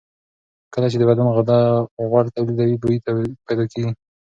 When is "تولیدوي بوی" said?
2.35-2.97